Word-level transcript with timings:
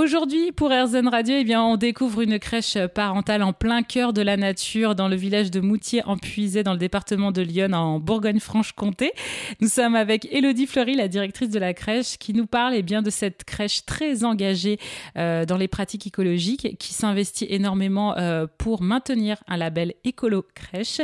Aujourd'hui, 0.00 0.50
pour 0.50 0.70
RZN 0.70 1.08
Radio, 1.08 1.36
eh 1.38 1.44
bien, 1.44 1.62
on 1.62 1.76
découvre 1.76 2.22
une 2.22 2.38
crèche 2.38 2.78
parentale 2.94 3.42
en 3.42 3.52
plein 3.52 3.82
cœur 3.82 4.14
de 4.14 4.22
la 4.22 4.38
nature 4.38 4.94
dans 4.94 5.08
le 5.08 5.14
village 5.14 5.50
de 5.50 5.60
Moutier 5.60 6.02
en 6.06 6.16
Puisé 6.16 6.62
dans 6.62 6.72
le 6.72 6.78
département 6.78 7.32
de 7.32 7.42
Lyon 7.42 7.74
en 7.74 8.00
Bourgogne-Franche-Comté. 8.00 9.12
Nous 9.60 9.68
sommes 9.68 9.94
avec 9.94 10.26
Elodie 10.32 10.66
Fleury, 10.66 10.94
la 10.94 11.06
directrice 11.06 11.50
de 11.50 11.58
la 11.58 11.74
crèche, 11.74 12.16
qui 12.16 12.32
nous 12.32 12.46
parle 12.46 12.72
eh 12.76 12.82
bien, 12.82 13.02
de 13.02 13.10
cette 13.10 13.44
crèche 13.44 13.84
très 13.84 14.24
engagée 14.24 14.78
euh, 15.18 15.44
dans 15.44 15.58
les 15.58 15.68
pratiques 15.68 16.06
écologiques, 16.06 16.78
qui 16.78 16.94
s'investit 16.94 17.48
énormément 17.50 18.16
euh, 18.16 18.46
pour 18.56 18.80
maintenir 18.80 19.36
un 19.48 19.58
label 19.58 19.92
écolo 20.04 20.46
crèche. 20.54 21.02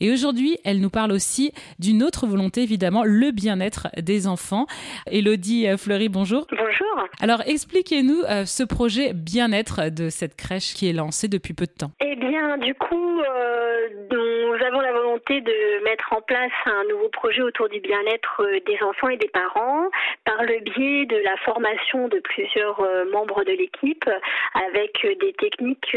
Et 0.00 0.10
aujourd'hui, 0.10 0.56
elle 0.64 0.80
nous 0.80 0.88
parle 0.88 1.12
aussi 1.12 1.52
d'une 1.80 2.02
autre 2.02 2.26
volonté, 2.26 2.62
évidemment, 2.62 3.04
le 3.04 3.30
bien-être 3.30 3.88
des 4.00 4.26
enfants. 4.26 4.66
Elodie 5.04 5.66
Fleury, 5.76 6.08
bonjour. 6.08 6.46
Bonjour. 6.50 7.08
Alors, 7.20 7.42
expliquez-nous 7.44 8.22
euh, 8.37 8.37
ce 8.46 8.62
projet 8.62 9.12
bien-être 9.14 9.90
de 9.90 10.10
cette 10.10 10.36
crèche 10.36 10.74
qui 10.74 10.88
est 10.88 10.92
lancé 10.92 11.28
depuis 11.28 11.54
peu 11.54 11.66
de 11.66 11.72
temps. 11.72 11.92
Eh 12.00 12.16
bien, 12.16 12.58
du 12.58 12.74
coup, 12.74 13.20
euh, 13.20 13.88
nous 14.10 14.66
avons 14.66 14.80
la 14.80 14.92
de 15.26 15.84
mettre 15.84 16.12
en 16.12 16.20
place 16.20 16.52
un 16.66 16.84
nouveau 16.84 17.08
projet 17.08 17.42
autour 17.42 17.68
du 17.68 17.80
bien-être 17.80 18.42
euh, 18.42 18.60
des 18.66 18.78
enfants 18.82 19.08
et 19.08 19.16
des 19.16 19.28
parents 19.28 19.88
par 20.24 20.42
le 20.42 20.60
biais 20.60 21.06
de 21.06 21.16
la 21.18 21.36
formation 21.38 22.08
de 22.08 22.18
plusieurs 22.20 22.80
membres 23.10 23.44
de 23.44 23.52
l'équipe 23.52 24.08
avec 24.54 25.06
des 25.20 25.32
techniques 25.34 25.96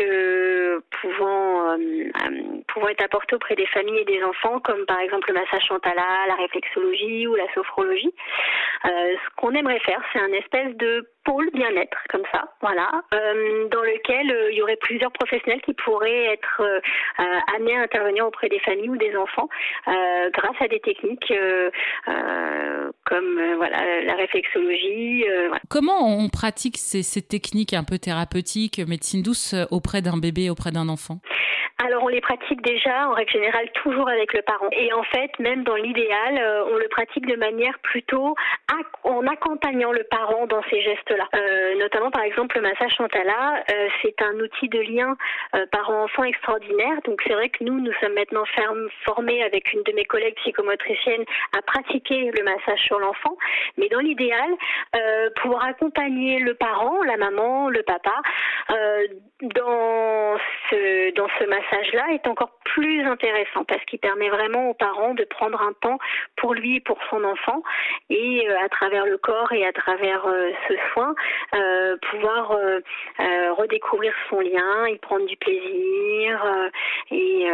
pouvant, 1.02 1.78
pouvant 2.68 2.88
être 2.88 3.04
apportées 3.04 3.36
auprès 3.36 3.56
des 3.56 3.66
familles 3.68 4.00
et 4.00 4.06
des 4.06 4.24
enfants, 4.24 4.60
comme 4.60 4.86
par 4.86 5.00
exemple 5.00 5.28
le 5.30 5.40
massage 5.40 5.64
chantala, 5.68 6.06
la 6.28 6.36
réflexologie 6.36 7.28
ou 7.28 7.36
la 7.36 7.52
sophrologie. 7.54 8.14
ce 8.84 9.36
qu'on 9.36 9.52
aimerait 9.52 9.80
faire, 9.80 10.02
c'est 10.14 10.20
un 10.20 10.32
espèce 10.32 10.76
de 10.78 11.06
pôle 11.24 11.50
bien-être, 11.54 11.98
comme 12.10 12.24
ça, 12.32 12.46
voilà, 12.62 12.90
euh, 13.14 13.68
dans 13.70 13.82
lequel 13.82 14.32
euh, 14.32 14.41
il 14.52 14.58
y 14.58 14.62
aurait 14.62 14.78
plusieurs 14.78 15.12
professionnels 15.12 15.62
qui 15.62 15.74
pourraient 15.74 16.34
être 16.34 16.62
euh, 16.62 16.80
amenés 17.56 17.78
à 17.78 17.82
intervenir 17.82 18.28
auprès 18.28 18.50
des 18.50 18.60
familles 18.60 18.90
ou 18.90 18.98
des 18.98 19.16
enfants 19.16 19.50
grâce 19.86 20.56
à 20.60 20.68
des 20.68 20.80
techniques 20.80 21.34
comme 22.06 23.56
voilà 23.58 24.02
la 24.04 24.16
réflexologie. 24.16 25.26
Comment 25.70 26.18
on 26.18 26.30
pratique 26.30 26.78
ces, 26.78 27.04
ces 27.04 27.22
techniques 27.22 27.74
un 27.74 27.84
peu 27.84 27.98
thérapeutiques, 27.98 28.80
médecine 28.80 29.22
douce 29.22 29.56
auprès 29.72 30.02
d'un 30.02 30.18
bébé, 30.18 30.50
auprès 30.50 30.72
d'un 30.72 30.90
enfant? 30.90 31.20
Alors 31.86 32.04
on 32.04 32.08
les 32.08 32.22
pratique 32.22 32.62
déjà 32.62 33.10
en 33.10 33.14
règle 33.14 33.32
générale 33.32 33.70
toujours 33.84 34.08
avec 34.10 34.34
le 34.34 34.42
parent. 34.42 34.70
Et 34.72 34.94
en 34.94 35.04
fait, 35.04 35.32
même 35.40 35.64
dans 35.64 35.76
l'idéal, 35.76 36.38
euh, 36.38 36.66
on 36.72 36.78
le 36.78 36.88
pratique 36.90 37.26
de 37.26 37.36
manière 37.36 37.78
plutôt 37.80 38.36
en 39.04 39.28
accompagnant 39.28 39.92
le 39.92 40.04
parent 40.04 40.46
dans 40.48 40.62
ces 40.70 40.82
gestes-là. 40.82 41.28
Euh, 41.36 41.76
notamment 41.80 42.12
par 42.12 42.24
exemple 42.24 42.56
le 42.56 42.62
massage 42.62 42.94
Chantala, 42.96 43.64
euh, 43.72 43.88
c'est 44.02 44.22
un 44.22 44.40
outil 44.40 44.70
de 44.70 44.80
lien 44.80 45.16
parent-enfant 45.72 46.24
extraordinaire. 46.24 47.02
Donc 47.06 47.22
c'est 47.26 47.34
vrai 47.34 47.50
que 47.50 47.64
nous, 47.64 47.80
nous 47.80 47.94
sommes 48.00 48.14
maintenant 48.14 48.44
formés 49.06 49.44
avec 49.44 49.74
une 49.74 49.84
de 49.84 49.92
mes 49.94 50.06
collègues 50.06 50.36
psychomotriciennes 50.36 51.26
à 51.58 51.62
pratiquer 51.62 52.32
le 52.32 52.44
massage 52.44 52.80
sur 52.86 53.00
l'enfant. 53.00 53.36
Mais 53.78 53.90
dans 53.90 54.00
l'idéal, 54.00 54.50
pour 55.42 55.64
accompagner 55.64 56.40
le 56.40 56.54
parent, 56.54 57.02
la 57.04 57.18
maman, 57.18 57.70
le 57.70 57.84
papa, 57.84 58.22
dans 59.42 60.38
ce, 60.72 61.14
dans 61.14 61.28
ce 61.40 61.46
massage 61.46 61.94
là 61.94 62.06
est 62.14 62.28
encore 62.28 62.52
plus 62.64 63.04
intéressant 63.04 63.64
parce 63.68 63.84
qu'il 63.86 64.00
permet 64.00 64.30
vraiment 64.30 64.70
aux 64.70 64.74
parents 64.74 65.14
de 65.14 65.24
prendre 65.26 65.62
un 65.62 65.74
temps 65.82 66.00
pour 66.38 66.54
lui 66.54 66.78
et 66.78 66.80
pour 66.80 66.98
son 67.10 67.24
enfant 67.24 67.62
et 68.10 68.48
euh, 68.50 68.56
à 68.64 68.70
travers 68.70 69.06
le 69.06 69.18
corps 69.18 69.52
et 69.52 69.66
à 69.66 69.74
travers 69.74 70.26
euh, 70.26 70.52
ce 70.68 70.74
soin 70.94 71.14
euh, 71.54 71.98
pouvoir 72.10 72.58
redécouvrir 73.58 74.14
son 74.30 74.40
lien, 74.40 74.88
y 74.88 74.98
prendre 74.98 75.26
du 75.26 75.38
plaisir 75.38 76.42
et 77.12 77.48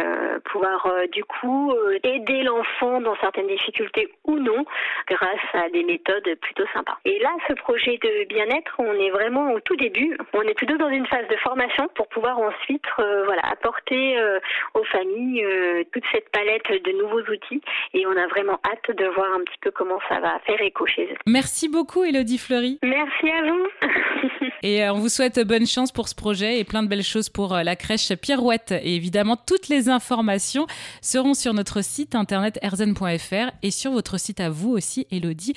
pouvoir 0.44 0.92
du 1.12 1.24
coup 1.24 1.72
aider 2.02 2.42
l'enfant 2.42 3.00
dans 3.00 3.16
certaines 3.16 3.48
difficultés 3.48 4.12
ou 4.24 4.38
non 4.38 4.64
grâce 5.08 5.48
à 5.54 5.68
des 5.70 5.84
méthodes 5.84 6.28
plutôt 6.40 6.64
sympas. 6.72 6.96
Et 7.04 7.18
là, 7.20 7.30
ce 7.48 7.54
projet 7.54 7.98
de 7.98 8.28
bien-être, 8.28 8.74
on 8.78 8.92
est 8.94 9.10
vraiment 9.10 9.52
au 9.52 9.60
tout 9.60 9.76
début. 9.76 10.16
On 10.32 10.42
est 10.42 10.54
plutôt 10.54 10.76
dans 10.76 10.90
une 10.90 11.06
phase 11.06 11.26
de 11.28 11.36
formation 11.36 11.88
pour 11.94 12.08
pouvoir 12.08 12.38
ensuite 12.38 12.84
voilà 12.96 13.42
apporter 13.50 14.18
euh, 14.18 14.38
aux 14.74 14.84
familles 14.84 15.44
euh, 15.44 15.84
toute 15.92 16.04
cette 16.12 16.30
palette 16.30 16.68
de 16.68 16.92
nouveaux 16.92 17.22
outils 17.30 17.60
et 17.94 18.06
on 18.06 18.16
a 18.16 18.26
vraiment 18.28 18.58
hâte 18.64 18.96
de 18.96 19.06
voir 19.06 19.32
un 19.34 19.40
petit 19.40 19.58
peu 19.60 19.70
comment 19.70 19.98
ça 20.08 20.20
va 20.20 20.38
faire 20.40 20.60
écho 20.60 20.86
chez 20.86 21.04
eux. 21.04 21.16
Merci 21.26 21.68
beaucoup 21.68 22.04
Elodie 22.04 22.38
Fleury. 22.38 22.78
Merci 22.82 23.30
à 23.30 23.42
vous. 23.42 23.66
et 24.62 24.84
euh, 24.84 24.92
on 24.92 24.98
vous 24.98 25.08
souhaite 25.08 25.40
bonne 25.40 25.66
chance 25.66 25.92
pour 25.92 26.08
ce 26.08 26.14
projet 26.14 26.58
et 26.58 26.64
plein 26.64 26.82
de 26.82 26.88
belles 26.88 27.02
choses 27.02 27.28
pour 27.28 27.54
la 27.54 27.76
crèche 27.76 28.12
Pirouette. 28.14 28.72
Et 28.72 28.96
évidemment, 28.96 29.36
toutes 29.36 29.68
les 29.68 29.88
informations 29.88 30.66
seront 31.00 31.34
sur 31.34 31.54
notre 31.54 31.82
site 31.82 32.14
internet 32.14 32.58
erzen.fr 32.62 33.52
et 33.62 33.70
sur 33.70 33.92
votre 33.92 34.18
site 34.18 34.40
à 34.40 34.50
vous 34.50 34.70
aussi, 34.70 35.06
Elodie, 35.10 35.54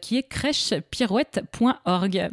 qui 0.00 0.16
est 0.16 0.28
crèchepirouette.org. 0.28 2.30